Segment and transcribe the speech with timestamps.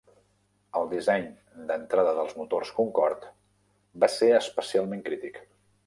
[0.79, 1.27] El disseny
[1.67, 3.31] d'entrada dels motors Concorde
[4.05, 5.41] va ser especialment crític.